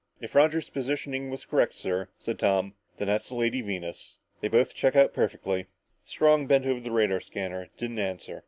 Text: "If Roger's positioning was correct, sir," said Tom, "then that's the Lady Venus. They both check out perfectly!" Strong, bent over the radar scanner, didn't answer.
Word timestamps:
"If 0.19 0.33
Roger's 0.33 0.67
positioning 0.71 1.29
was 1.29 1.45
correct, 1.45 1.75
sir," 1.75 2.09
said 2.17 2.39
Tom, 2.39 2.73
"then 2.97 3.07
that's 3.07 3.27
the 3.27 3.35
Lady 3.35 3.61
Venus. 3.61 4.17
They 4.39 4.47
both 4.47 4.73
check 4.73 4.95
out 4.95 5.13
perfectly!" 5.13 5.67
Strong, 6.03 6.47
bent 6.47 6.65
over 6.65 6.79
the 6.79 6.89
radar 6.89 7.19
scanner, 7.19 7.69
didn't 7.77 7.99
answer. 7.99 8.39